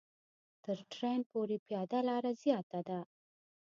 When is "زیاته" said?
2.43-2.79